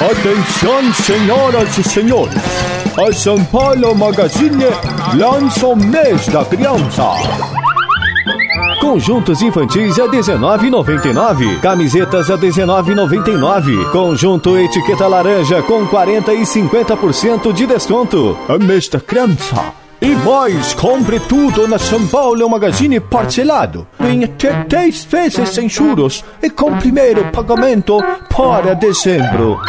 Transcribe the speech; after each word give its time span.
Atenção, 0.00 0.94
senhoras 0.94 1.76
e 1.76 1.84
senhores. 1.84 2.34
A 3.06 3.12
São 3.12 3.44
Paulo 3.44 3.94
Magazine 3.94 4.64
lança 5.14 5.66
o 5.66 5.76
mês 5.76 6.26
da 6.28 6.42
criança. 6.42 7.04
Conjuntos 8.80 9.42
infantis 9.42 9.98
a 9.98 10.08
19,99. 10.08 11.60
Camisetas 11.60 12.30
a 12.30 12.38
19,99. 12.38 13.90
Conjunto 13.90 14.56
etiqueta 14.56 15.06
laranja 15.06 15.62
com 15.64 15.86
40 15.86 16.32
e 16.32 16.42
50% 16.44 17.52
de 17.52 17.66
desconto. 17.66 18.38
A 18.48 18.56
mês 18.56 18.88
da 18.88 19.00
criança. 19.00 19.74
E 20.00 20.14
mais, 20.14 20.72
compre 20.72 21.20
tudo 21.20 21.68
na 21.68 21.78
São 21.78 22.06
Paulo 22.08 22.48
Magazine 22.48 22.98
parcelado. 22.98 23.86
Em 24.00 24.24
até 24.24 24.64
10 24.64 25.04
vezes 25.04 25.48
sem 25.50 25.68
juros 25.68 26.24
e 26.42 26.48
com 26.48 26.78
primeiro 26.78 27.30
pagamento 27.30 27.98
para 28.34 28.74
dezembro. 28.74 29.60